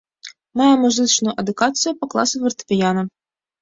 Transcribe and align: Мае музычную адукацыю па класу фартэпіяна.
Мае 0.61 0.69
музычную 0.85 1.33
адукацыю 1.45 1.97
па 2.03 2.13
класу 2.17 2.35
фартэпіяна. 2.49 3.11